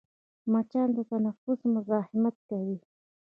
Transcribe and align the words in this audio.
مچان 0.51 0.87
د 0.95 0.99
تنفس 1.09 1.59
مزاحمت 1.75 2.35
کوي 2.49 2.77